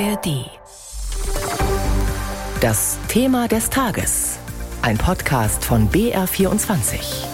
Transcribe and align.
ARD. 0.00 0.50
Das 2.60 2.98
Thema 3.06 3.46
des 3.46 3.70
Tages. 3.70 4.40
Ein 4.82 4.98
Podcast 4.98 5.64
von 5.64 5.88
BR24. 5.88 7.26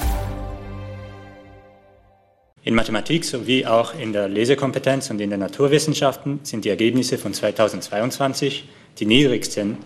In 2.63 2.75
Mathematik 2.75 3.25
sowie 3.25 3.65
auch 3.65 3.95
in 3.99 4.13
der 4.13 4.29
Lesekompetenz 4.29 5.09
und 5.09 5.23
in 5.23 5.31
den 5.31 5.41
Naturwissenschaften 5.41 6.41
sind 6.43 6.67
die 6.67 6.69
Ergebnisse 6.69 7.17
von 7.17 7.33
2022 7.33 8.69
die 8.99 9.07
niedrigsten, 9.07 9.79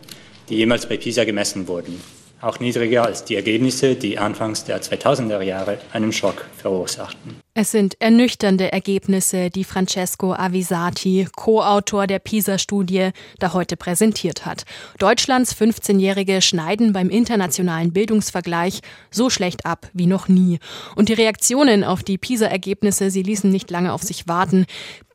die 0.49 0.57
jemals 0.57 0.89
bei 0.89 0.97
PISA 0.97 1.23
gemessen 1.23 1.69
wurden 1.69 2.03
auch 2.45 2.61
niedriger 2.61 3.05
als 3.05 3.25
die 3.25 3.37
Ergebnisse, 3.37 3.95
die 3.95 4.19
anfangs 4.19 4.65
der 4.65 4.83
2000er 4.83 5.41
Jahre 5.41 5.79
einen 5.93 6.13
Schock 6.13 6.45
verursachten. 6.57 7.44
Es 7.57 7.71
sind 7.71 7.95
ernüchternde 8.01 8.73
Ergebnisse, 8.73 9.49
die 9.49 9.63
Francesco 9.63 10.35
Avisati, 10.35 11.29
Co-Autor 11.37 12.09
der 12.09 12.19
PISA-Studie, 12.19 13.11
da 13.39 13.53
heute 13.53 13.77
präsentiert 13.77 14.45
hat. 14.45 14.65
Deutschlands 14.99 15.55
15-Jährige 15.55 16.43
schneiden 16.43 16.93
beim 16.93 17.11
internationalen 17.11 17.93
Bildungsvergleich 17.93 18.81
so 19.13 19.31
schlecht 19.31 19.67
ab 19.67 19.89
wie 19.93 20.07
noch 20.07 20.27
nie. 20.27 20.59
Und 20.97 21.11
die 21.11 21.13
Reaktionen 21.13 21.85
auf 21.85 22.03
die 22.03 22.19
PISA-Ergebnisse, 22.19 23.13
sie 23.13 23.23
ließen 23.23 23.53
nicht 23.53 23.71
lange 23.71 23.93
auf 23.93 24.03
sich 24.03 24.27
warten. 24.27 24.67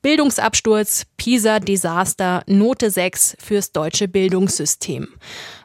Bildungsabsturz, 0.01 1.07
PISA-Desaster, 1.17 2.43
Note 2.47 2.89
6 2.89 3.35
fürs 3.37 3.73
deutsche 3.73 4.07
Bildungssystem. 4.07 5.09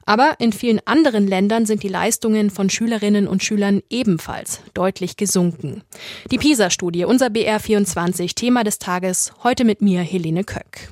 Aber 0.06 0.34
in 0.38 0.52
vielen 0.52 0.80
anderen 0.86 1.28
Ländern 1.28 1.66
sind 1.66 1.82
die 1.82 1.88
Leistungen 1.88 2.50
von 2.50 2.68
Schülerinnen 2.68 3.28
und 3.28 3.44
Schülern 3.44 3.80
ebenfalls 3.90 4.60
deutlich 4.74 5.16
gesunken. 5.16 5.82
Die 6.32 6.38
PISA-Studie, 6.64 7.04
unser 7.04 7.26
BR24, 7.26 8.34
Thema 8.34 8.64
des 8.64 8.78
Tages, 8.78 9.32
heute 9.42 9.64
mit 9.64 9.82
mir, 9.82 10.00
Helene 10.00 10.44
Köck. 10.44 10.88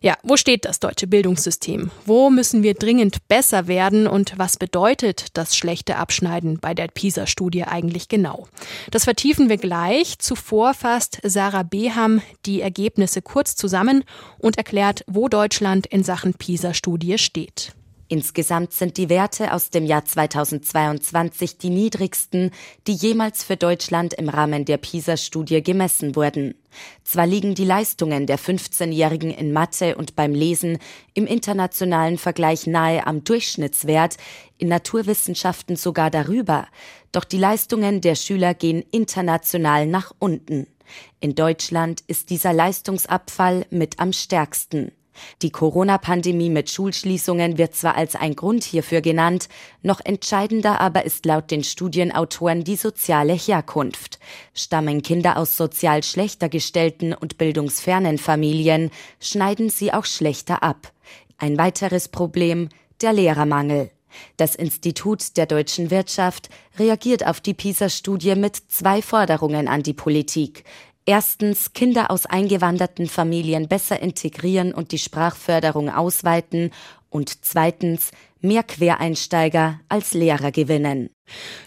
Ja, 0.00 0.16
wo 0.22 0.38
steht 0.38 0.64
das 0.64 0.80
deutsche 0.80 1.06
Bildungssystem? 1.06 1.90
Wo 2.06 2.30
müssen 2.30 2.62
wir 2.62 2.72
dringend 2.72 3.28
besser 3.28 3.66
werden 3.66 4.06
und 4.06 4.32
was 4.38 4.56
bedeutet 4.56 5.26
das 5.34 5.58
schlechte 5.58 5.96
Abschneiden 5.96 6.58
bei 6.58 6.72
der 6.72 6.88
PISA-Studie 6.88 7.64
eigentlich 7.64 8.08
genau? 8.08 8.48
Das 8.90 9.04
vertiefen 9.04 9.50
wir 9.50 9.58
gleich. 9.58 10.18
Zuvor 10.20 10.72
fasst 10.72 11.20
Sarah 11.22 11.64
Beham 11.64 12.22
die 12.46 12.62
Ergebnisse 12.62 13.20
kurz 13.20 13.56
zusammen 13.56 14.04
und 14.38 14.56
erklärt, 14.56 15.04
wo 15.06 15.28
Deutschland 15.28 15.86
in 15.86 16.02
Sachen 16.02 16.32
PISA-Studie 16.32 17.18
steht. 17.18 17.74
Insgesamt 18.08 18.72
sind 18.72 18.98
die 18.98 19.08
Werte 19.08 19.54
aus 19.54 19.70
dem 19.70 19.86
Jahr 19.86 20.04
2022 20.04 21.56
die 21.56 21.70
niedrigsten, 21.70 22.50
die 22.86 22.92
jemals 22.92 23.42
für 23.42 23.56
Deutschland 23.56 24.12
im 24.14 24.28
Rahmen 24.28 24.66
der 24.66 24.76
PISA-Studie 24.76 25.62
gemessen 25.62 26.14
wurden. 26.14 26.54
Zwar 27.02 27.26
liegen 27.26 27.54
die 27.54 27.64
Leistungen 27.64 28.26
der 28.26 28.38
15-Jährigen 28.38 29.30
in 29.30 29.52
Mathe 29.52 29.96
und 29.96 30.16
beim 30.16 30.34
Lesen 30.34 30.78
im 31.14 31.26
internationalen 31.26 32.18
Vergleich 32.18 32.66
nahe 32.66 33.06
am 33.06 33.24
Durchschnittswert, 33.24 34.16
in 34.58 34.68
Naturwissenschaften 34.68 35.76
sogar 35.76 36.10
darüber, 36.10 36.68
doch 37.10 37.24
die 37.24 37.38
Leistungen 37.38 38.00
der 38.02 38.16
Schüler 38.16 38.54
gehen 38.54 38.84
international 38.90 39.86
nach 39.86 40.12
unten. 40.18 40.66
In 41.20 41.34
Deutschland 41.34 42.02
ist 42.06 42.28
dieser 42.28 42.52
Leistungsabfall 42.52 43.64
mit 43.70 43.98
am 43.98 44.12
stärksten. 44.12 44.92
Die 45.42 45.50
Corona-Pandemie 45.50 46.50
mit 46.50 46.70
Schulschließungen 46.70 47.58
wird 47.58 47.74
zwar 47.74 47.96
als 47.96 48.14
ein 48.14 48.36
Grund 48.36 48.64
hierfür 48.64 49.00
genannt, 49.00 49.48
noch 49.82 50.00
entscheidender 50.04 50.80
aber 50.80 51.04
ist 51.04 51.26
laut 51.26 51.50
den 51.50 51.64
Studienautoren 51.64 52.64
die 52.64 52.76
soziale 52.76 53.32
Herkunft. 53.32 54.18
Stammen 54.54 55.02
Kinder 55.02 55.36
aus 55.36 55.56
sozial 55.56 56.02
schlechter 56.02 56.48
gestellten 56.48 57.12
und 57.14 57.38
bildungsfernen 57.38 58.18
Familien, 58.18 58.90
schneiden 59.20 59.70
sie 59.70 59.92
auch 59.92 60.04
schlechter 60.04 60.62
ab. 60.62 60.92
Ein 61.38 61.58
weiteres 61.58 62.08
Problem 62.08 62.68
der 63.00 63.12
Lehrermangel. 63.12 63.90
Das 64.36 64.54
Institut 64.54 65.36
der 65.36 65.46
deutschen 65.46 65.90
Wirtschaft 65.90 66.48
reagiert 66.78 67.26
auf 67.26 67.40
die 67.40 67.54
PISA-Studie 67.54 68.36
mit 68.36 68.56
zwei 68.68 69.02
Forderungen 69.02 69.68
an 69.68 69.82
die 69.82 69.92
Politik. 69.92 70.64
Erstens 71.06 71.74
Kinder 71.74 72.10
aus 72.10 72.24
eingewanderten 72.24 73.08
Familien 73.08 73.68
besser 73.68 74.00
integrieren 74.00 74.72
und 74.72 74.92
die 74.92 74.98
Sprachförderung 74.98 75.90
ausweiten 75.90 76.70
und 77.10 77.44
zweitens 77.44 78.10
mehr 78.40 78.62
Quereinsteiger 78.62 79.80
als 79.88 80.14
Lehrer 80.14 80.50
gewinnen. 80.50 81.10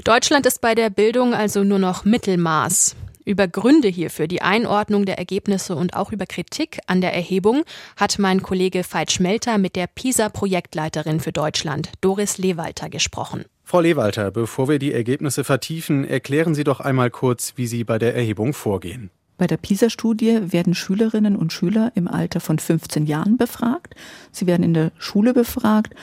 Deutschland 0.04 0.46
ist 0.46 0.62
bei 0.62 0.74
der 0.76 0.90
Bildung 0.90 1.34
also 1.34 1.64
nur 1.64 1.80
noch 1.80 2.04
Mittelmaß. 2.04 2.96
Über 3.26 3.48
Gründe 3.48 3.90
hierfür, 3.90 4.28
die 4.28 4.42
Einordnung 4.42 5.06
der 5.06 5.18
Ergebnisse 5.18 5.76
und 5.76 5.96
auch 5.96 6.14
über 6.14 6.26
Kritik 6.26 6.80
an 6.88 7.02
der 7.02 7.14
Erhebung 7.14 7.64
hat 7.98 8.20
mein 8.20 8.42
Kollege 8.42 8.84
Veit 8.90 9.12
Schmelter 9.12 9.58
mit 9.58 9.76
der 9.76 9.88
PISA-Projektleiterin 9.88 11.20
für 11.20 11.34
Deutschland, 11.34 11.92
Doris 12.00 12.38
Lewalter, 12.38 12.90
gesprochen. 12.90 13.44
Frau 13.66 13.82
Lewalter, 13.82 14.32
bevor 14.32 14.70
wir 14.70 14.80
die 14.80 14.94
Ergebnisse 14.94 15.44
vertiefen, 15.44 16.06
erklären 16.06 16.56
Sie 16.56 16.64
doch 16.64 16.80
einmal 16.80 17.10
kurz, 17.10 17.54
wie 17.58 17.68
Sie 17.68 17.84
bei 17.84 18.00
der 18.00 18.16
Erhebung 18.16 18.54
vorgehen. 18.54 19.12
Bei 19.38 19.46
der 19.46 19.58
PISA-Studie 19.58 20.52
werden 20.52 20.74
Schülerinnen 20.74 21.36
und 21.36 21.54
Schüler 21.54 21.92
im 21.96 22.08
Alter 22.08 22.40
von 22.40 22.58
15 22.58 23.06
Jahren 23.06 23.38
befragt. 23.38 23.96
Sie 24.32 24.48
werden 24.48 24.64
in 24.64 24.74
der 24.74 24.92
Schule 24.98 25.34
befragt 25.34 25.94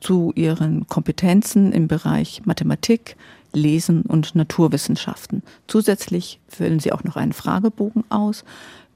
zu 0.00 0.32
ihren 0.36 0.86
Kompetenzen 0.86 1.72
im 1.72 1.88
Bereich 1.88 2.42
Mathematik, 2.44 3.16
Lesen 3.52 4.02
und 4.02 4.34
Naturwissenschaften. 4.34 5.42
Zusätzlich 5.66 6.40
füllen 6.48 6.78
sie 6.78 6.92
auch 6.92 7.04
noch 7.04 7.16
einen 7.16 7.32
Fragebogen 7.32 8.04
aus 8.10 8.44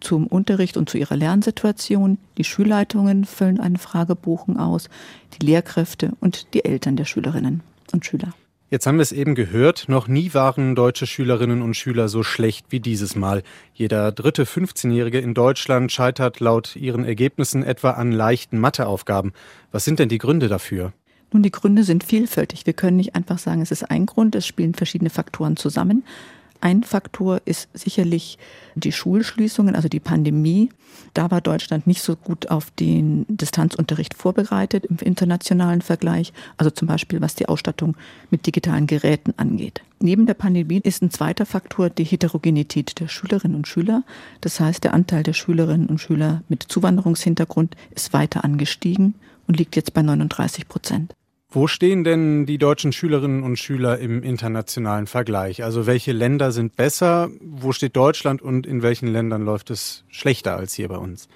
zum 0.01 0.27
Unterricht 0.27 0.77
und 0.77 0.89
zu 0.89 0.99
ihrer 0.99 1.17
Lernsituation. 1.17 2.19
Die 2.37 2.45
Schulleitungen 2.45 3.25
füllen 3.25 3.59
einen 3.59 3.79
Fragebogen 3.79 4.59
aus, 4.59 4.89
die 5.35 5.47
Lehrkräfte 5.47 6.13
und 6.21 6.55
die 6.55 6.65
Eltern 6.65 6.97
der 6.97 7.05
Schülerinnen 7.05 7.63
und 7.93 8.05
Schüler. 8.05 8.33
Jetzt 8.71 8.87
haben 8.87 8.99
wir 8.99 9.03
es 9.03 9.13
eben 9.13 9.35
gehört, 9.35 9.89
noch 9.89 10.09
nie 10.09 10.35
waren 10.35 10.75
deutsche 10.75 11.07
Schülerinnen 11.07 11.63
und 11.63 11.73
Schüler 11.73 12.11
so 12.11 12.23
schlecht 12.23 12.67
wie 12.69 12.81
dieses 12.81 13.17
Mal. 13.17 13.43
Jeder 13.73 14.13
dritte 14.13 14.45
15-Jährige 14.45 15.21
in 15.21 15.33
Deutschland 15.33 15.91
scheitert 15.91 16.39
laut 16.41 16.77
ihren 16.77 17.07
Ergebnissen 17.07 17.63
etwa 17.63 17.93
an 17.93 18.13
leichten 18.13 18.59
Matheaufgaben. 18.59 19.33
Was 19.73 19.87
sind 19.87 20.01
denn 20.01 20.11
die 20.11 20.19
Gründe 20.19 20.49
dafür? 20.49 20.93
Nun, 21.33 21.43
die 21.43 21.51
Gründe 21.51 21.83
sind 21.83 22.05
vielfältig. 22.05 22.67
Wir 22.67 22.75
können 22.75 22.99
nicht 22.99 23.15
einfach 23.15 23.39
sagen, 23.39 23.63
es 23.63 23.71
ist 23.71 23.91
ein 23.91 24.05
Grund, 24.05 24.35
es 24.35 24.47
spielen 24.47 24.75
verschiedene 24.75 25.09
Faktoren 25.09 25.57
zusammen. 25.57 26.05
Ein 26.61 26.83
Faktor 26.83 27.41
ist 27.45 27.69
sicherlich 27.73 28.39
die 28.75 28.91
Schulschließungen, 28.91 29.77
also 29.77 29.89
die 29.89 30.01
Pandemie. 30.01 30.71
Da 31.15 31.31
war 31.31 31.41
Deutschland 31.41 31.87
nicht 31.87 32.03
so 32.03 32.17
gut 32.17 32.51
auf 32.51 32.71
den 32.73 33.27
Distanzunterricht 33.29 34.15
vorbereitet 34.15 34.87
im 34.87 34.97
internationalen 34.97 35.83
Vergleich, 35.83 36.33
also 36.57 36.71
zum 36.71 36.89
Beispiel 36.89 37.21
was 37.21 37.37
die 37.37 37.49
Ausstattung 37.49 37.97
mit 38.31 38.47
digitalen 38.47 38.87
Geräten 38.89 39.35
angeht. 39.37 39.83
Neben 40.01 40.27
der 40.27 40.35
Pandemie 40.35 40.81
ist 40.83 41.03
ein 41.03 41.11
zweiter 41.11 41.47
Faktor 41.47 41.91
die 41.91 42.05
Heterogenität 42.05 42.99
der 43.01 43.09
Schülerinnen 43.09 43.57
und 43.57 43.69
Schüler. 43.69 44.03
Das 44.41 44.59
heißt, 44.59 44.83
der 44.83 44.95
Anteil 44.95 45.23
der 45.23 45.33
Schülerinnen 45.35 45.89
und 45.89 46.01
Schüler 46.01 46.43
mit 46.49 46.65
Zuwanderungshintergrund 46.65 47.77
ist 47.91 48.13
weiter 48.13 48.45
angestiegen 48.45 49.15
und 49.47 49.57
liegt 49.57 49.77
jetzt 49.77 49.95
bei 49.95 50.03
39 50.03 50.69
Prozent. 50.69 51.15
Wo 51.51 51.67
stehen 51.67 52.05
denn 52.05 52.45
die 52.45 52.59
deutschen 52.59 52.93
Schülerinnen 52.93 53.43
und 53.43 53.59
Schüler 53.59 53.99
im 53.99 54.23
internationalen 54.23 55.07
Vergleich? 55.07 55.65
Also 55.65 55.87
welche 55.87 56.13
Länder 56.13 56.53
sind 56.53 56.77
besser? 56.77 57.31
Wo 57.41 57.73
steht 57.73 57.97
Deutschland 57.97 58.43
und 58.43 58.67
in 58.67 58.83
welchen 58.83 59.09
Ländern 59.09 59.43
läuft 59.47 59.71
es 59.71 60.05
schlechter 60.09 60.57
als 60.59 60.75
hier 60.75 60.89
bei 60.89 60.99
uns? 60.99 61.27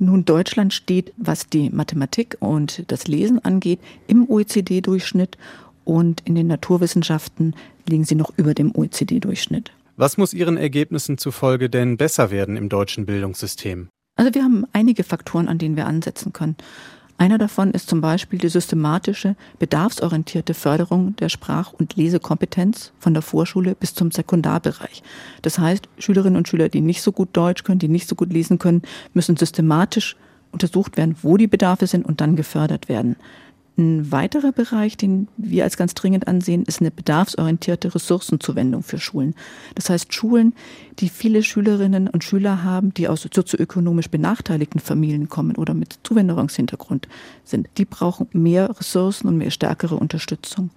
Nun, 0.00 0.24
Deutschland 0.24 0.74
steht, 0.74 1.12
was 1.16 1.46
die 1.48 1.70
Mathematik 1.70 2.36
und 2.40 2.90
das 2.90 3.06
Lesen 3.06 3.38
angeht, 3.44 3.78
im 4.08 4.28
OECD-Durchschnitt 4.28 5.38
und 5.84 6.22
in 6.26 6.34
den 6.34 6.48
Naturwissenschaften 6.48 7.54
liegen 7.88 8.04
sie 8.04 8.16
noch 8.16 8.32
über 8.36 8.54
dem 8.54 8.74
OECD-Durchschnitt. 8.74 9.70
Was 9.96 10.16
muss 10.16 10.34
Ihren 10.34 10.56
Ergebnissen 10.56 11.18
zufolge 11.18 11.70
denn 11.70 11.96
besser 11.98 12.32
werden 12.32 12.56
im 12.56 12.68
deutschen 12.68 13.06
Bildungssystem? 13.06 13.90
Also 14.16 14.34
wir 14.34 14.42
haben 14.42 14.66
einige 14.72 15.04
Faktoren, 15.04 15.46
an 15.46 15.58
denen 15.58 15.76
wir 15.76 15.86
ansetzen 15.86 16.32
können. 16.32 16.56
Einer 17.18 17.38
davon 17.38 17.70
ist 17.70 17.88
zum 17.88 18.00
Beispiel 18.00 18.38
die 18.38 18.48
systematische, 18.48 19.36
bedarfsorientierte 19.58 20.54
Förderung 20.54 21.14
der 21.16 21.28
Sprach- 21.28 21.72
und 21.72 21.94
Lesekompetenz 21.94 22.92
von 22.98 23.14
der 23.14 23.22
Vorschule 23.22 23.74
bis 23.74 23.94
zum 23.94 24.10
Sekundarbereich. 24.10 25.02
Das 25.42 25.58
heißt, 25.58 25.88
Schülerinnen 25.98 26.36
und 26.36 26.48
Schüler, 26.48 26.68
die 26.68 26.80
nicht 26.80 27.02
so 27.02 27.12
gut 27.12 27.28
Deutsch 27.32 27.62
können, 27.62 27.78
die 27.78 27.88
nicht 27.88 28.08
so 28.08 28.16
gut 28.16 28.32
lesen 28.32 28.58
können, 28.58 28.82
müssen 29.14 29.36
systematisch 29.36 30.16
untersucht 30.50 30.96
werden, 30.96 31.16
wo 31.22 31.36
die 31.36 31.46
Bedarfe 31.46 31.86
sind 31.86 32.04
und 32.04 32.20
dann 32.20 32.36
gefördert 32.36 32.88
werden. 32.88 33.16
Ein 33.78 34.12
weiterer 34.12 34.52
Bereich, 34.52 34.98
den 34.98 35.28
wir 35.38 35.64
als 35.64 35.78
ganz 35.78 35.94
dringend 35.94 36.28
ansehen, 36.28 36.64
ist 36.64 36.80
eine 36.80 36.90
bedarfsorientierte 36.90 37.94
Ressourcenzuwendung 37.94 38.82
für 38.82 38.98
Schulen. 38.98 39.34
Das 39.74 39.88
heißt, 39.88 40.12
Schulen, 40.12 40.54
die 40.98 41.08
viele 41.08 41.42
Schülerinnen 41.42 42.08
und 42.08 42.22
Schüler 42.22 42.64
haben, 42.64 42.92
die 42.92 43.08
aus 43.08 43.22
sozioökonomisch 43.22 44.10
benachteiligten 44.10 44.78
Familien 44.78 45.30
kommen 45.30 45.56
oder 45.56 45.72
mit 45.72 46.00
Zuwanderungshintergrund 46.02 47.08
sind, 47.44 47.70
die 47.78 47.86
brauchen 47.86 48.28
mehr 48.32 48.68
Ressourcen 48.78 49.26
und 49.26 49.38
mehr 49.38 49.50
stärkere 49.50 49.94
Unterstützung. 49.94 50.68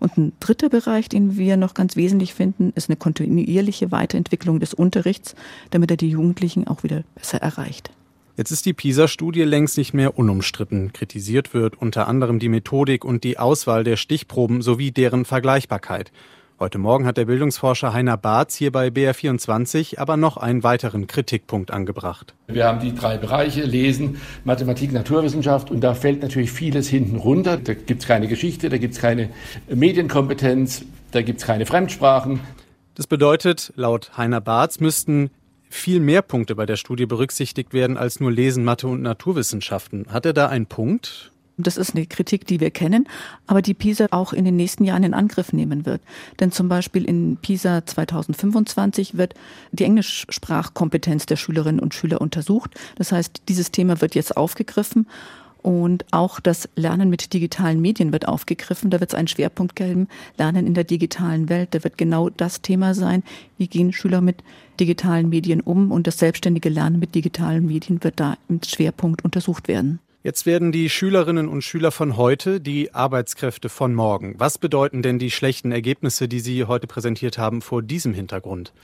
Und 0.00 0.16
ein 0.18 0.32
dritter 0.40 0.70
Bereich, 0.70 1.08
den 1.08 1.36
wir 1.36 1.56
noch 1.56 1.74
ganz 1.74 1.94
wesentlich 1.94 2.34
finden, 2.34 2.72
ist 2.74 2.88
eine 2.88 2.96
kontinuierliche 2.96 3.92
Weiterentwicklung 3.92 4.58
des 4.58 4.74
Unterrichts, 4.74 5.36
damit 5.70 5.92
er 5.92 5.98
die 5.98 6.10
Jugendlichen 6.10 6.66
auch 6.66 6.82
wieder 6.82 7.04
besser 7.14 7.38
erreicht. 7.38 7.90
Jetzt 8.40 8.52
ist 8.52 8.64
die 8.64 8.72
PISA-Studie 8.72 9.42
längst 9.42 9.76
nicht 9.76 9.92
mehr 9.92 10.18
unumstritten. 10.18 10.94
Kritisiert 10.94 11.52
wird 11.52 11.76
unter 11.76 12.08
anderem 12.08 12.38
die 12.38 12.48
Methodik 12.48 13.04
und 13.04 13.22
die 13.22 13.38
Auswahl 13.38 13.84
der 13.84 13.98
Stichproben 13.98 14.62
sowie 14.62 14.92
deren 14.92 15.26
Vergleichbarkeit. 15.26 16.10
Heute 16.58 16.78
Morgen 16.78 17.04
hat 17.04 17.18
der 17.18 17.26
Bildungsforscher 17.26 17.92
Heiner 17.92 18.16
Barth 18.16 18.52
hier 18.52 18.72
bei 18.72 18.88
BR24 18.88 19.98
aber 19.98 20.16
noch 20.16 20.38
einen 20.38 20.62
weiteren 20.62 21.06
Kritikpunkt 21.06 21.70
angebracht. 21.70 22.34
Wir 22.46 22.64
haben 22.64 22.80
die 22.80 22.94
drei 22.94 23.18
Bereiche 23.18 23.60
Lesen, 23.60 24.22
Mathematik, 24.44 24.90
Naturwissenschaft 24.90 25.70
und 25.70 25.82
da 25.82 25.92
fällt 25.92 26.22
natürlich 26.22 26.50
vieles 26.50 26.88
hinten 26.88 27.16
runter. 27.16 27.58
Da 27.58 27.74
gibt 27.74 28.00
es 28.00 28.08
keine 28.08 28.26
Geschichte, 28.26 28.70
da 28.70 28.78
gibt 28.78 28.94
es 28.94 29.00
keine 29.02 29.28
Medienkompetenz, 29.68 30.86
da 31.10 31.20
gibt 31.20 31.40
es 31.40 31.46
keine 31.46 31.66
Fremdsprachen. 31.66 32.40
Das 32.94 33.06
bedeutet, 33.06 33.74
laut 33.76 34.16
Heiner 34.16 34.40
Barth 34.40 34.80
müssten 34.80 35.30
viel 35.70 36.00
mehr 36.00 36.20
Punkte 36.20 36.54
bei 36.54 36.66
der 36.66 36.76
Studie 36.76 37.06
berücksichtigt 37.06 37.72
werden 37.72 37.96
als 37.96 38.20
nur 38.20 38.30
Lesen, 38.30 38.64
Mathe 38.64 38.88
und 38.88 39.00
Naturwissenschaften. 39.00 40.06
Hat 40.10 40.26
er 40.26 40.34
da 40.34 40.48
einen 40.48 40.66
Punkt? 40.66 41.30
Das 41.62 41.76
ist 41.76 41.94
eine 41.94 42.06
Kritik, 42.06 42.46
die 42.46 42.60
wir 42.60 42.70
kennen, 42.70 43.06
aber 43.46 43.62
die 43.62 43.74
PISA 43.74 44.06
auch 44.10 44.32
in 44.32 44.44
den 44.44 44.56
nächsten 44.56 44.84
Jahren 44.84 45.04
in 45.04 45.14
Angriff 45.14 45.52
nehmen 45.52 45.86
wird. 45.86 46.00
Denn 46.40 46.52
zum 46.52 46.68
Beispiel 46.68 47.04
in 47.04 47.36
PISA 47.36 47.84
2025 47.84 49.16
wird 49.16 49.34
die 49.72 49.84
Englischsprachkompetenz 49.84 51.26
der 51.26 51.36
Schülerinnen 51.36 51.80
und 51.80 51.94
Schüler 51.94 52.20
untersucht. 52.20 52.74
Das 52.96 53.12
heißt, 53.12 53.42
dieses 53.48 53.70
Thema 53.70 54.00
wird 54.00 54.14
jetzt 54.14 54.36
aufgegriffen 54.36 55.06
und 55.62 56.04
auch 56.10 56.40
das 56.40 56.68
Lernen 56.76 57.10
mit 57.10 57.32
digitalen 57.32 57.80
Medien 57.80 58.12
wird 58.12 58.26
aufgegriffen. 58.26 58.90
Da 58.90 59.00
wird 59.00 59.10
es 59.10 59.14
einen 59.14 59.28
Schwerpunkt 59.28 59.76
geben, 59.76 60.08
Lernen 60.38 60.66
in 60.66 60.74
der 60.74 60.84
digitalen 60.84 61.48
Welt. 61.48 61.68
Da 61.72 61.84
wird 61.84 61.98
genau 61.98 62.30
das 62.30 62.62
Thema 62.62 62.94
sein, 62.94 63.22
wie 63.58 63.68
gehen 63.68 63.92
Schüler 63.92 64.20
mit 64.20 64.42
digitalen 64.78 65.28
Medien 65.28 65.60
um. 65.60 65.92
Und 65.92 66.06
das 66.06 66.18
selbstständige 66.18 66.68
Lernen 66.68 66.98
mit 66.98 67.14
digitalen 67.14 67.66
Medien 67.66 68.02
wird 68.02 68.20
da 68.20 68.36
im 68.48 68.60
Schwerpunkt 68.62 69.24
untersucht 69.24 69.68
werden. 69.68 70.00
Jetzt 70.22 70.44
werden 70.44 70.70
die 70.70 70.90
Schülerinnen 70.90 71.48
und 71.48 71.62
Schüler 71.62 71.90
von 71.90 72.18
heute 72.18 72.60
die 72.60 72.94
Arbeitskräfte 72.94 73.70
von 73.70 73.94
morgen. 73.94 74.34
Was 74.36 74.58
bedeuten 74.58 75.00
denn 75.00 75.18
die 75.18 75.30
schlechten 75.30 75.72
Ergebnisse, 75.72 76.28
die 76.28 76.40
Sie 76.40 76.64
heute 76.64 76.86
präsentiert 76.86 77.38
haben, 77.38 77.62
vor 77.62 77.82
diesem 77.82 78.12
Hintergrund? 78.12 78.74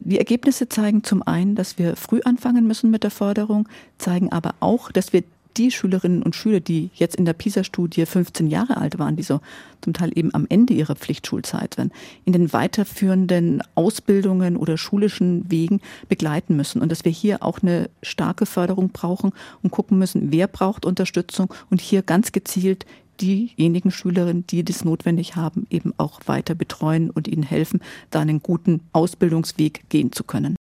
Die 0.00 0.18
Ergebnisse 0.18 0.68
zeigen 0.68 1.04
zum 1.04 1.22
einen, 1.22 1.54
dass 1.54 1.78
wir 1.78 1.94
früh 1.94 2.20
anfangen 2.24 2.66
müssen 2.66 2.90
mit 2.90 3.04
der 3.04 3.10
Förderung, 3.10 3.68
zeigen 3.98 4.32
aber 4.32 4.54
auch, 4.58 4.90
dass 4.90 5.12
wir 5.12 5.22
die 5.56 5.70
Schülerinnen 5.70 6.22
und 6.22 6.36
Schüler, 6.36 6.60
die 6.60 6.90
jetzt 6.94 7.16
in 7.16 7.24
der 7.24 7.32
PISA-Studie 7.32 8.06
15 8.06 8.46
Jahre 8.46 8.76
alt 8.76 8.98
waren, 8.98 9.16
die 9.16 9.22
so 9.22 9.40
zum 9.80 9.92
Teil 9.92 10.10
eben 10.14 10.34
am 10.34 10.46
Ende 10.48 10.74
ihrer 10.74 10.94
Pflichtschulzeit 10.94 11.78
waren, 11.78 11.92
in 12.24 12.32
den 12.32 12.52
weiterführenden 12.52 13.62
Ausbildungen 13.74 14.56
oder 14.56 14.76
schulischen 14.76 15.50
Wegen 15.50 15.80
begleiten 16.08 16.56
müssen 16.56 16.82
und 16.82 16.90
dass 16.90 17.04
wir 17.04 17.12
hier 17.12 17.42
auch 17.42 17.60
eine 17.62 17.90
starke 18.02 18.46
Förderung 18.46 18.90
brauchen 18.90 19.32
und 19.62 19.70
gucken 19.70 19.98
müssen, 19.98 20.32
wer 20.32 20.46
braucht 20.48 20.84
Unterstützung 20.84 21.52
und 21.70 21.80
hier 21.80 22.02
ganz 22.02 22.32
gezielt 22.32 22.86
diejenigen 23.20 23.90
Schülerinnen, 23.90 24.46
die 24.46 24.64
das 24.64 24.84
notwendig 24.84 25.36
haben, 25.36 25.66
eben 25.70 25.92
auch 25.98 26.20
weiter 26.26 26.54
betreuen 26.54 27.10
und 27.10 27.28
ihnen 27.28 27.42
helfen, 27.42 27.80
da 28.10 28.20
einen 28.20 28.42
guten 28.42 28.80
Ausbildungsweg 28.92 29.88
gehen 29.88 30.12
zu 30.12 30.24
können. 30.24 30.56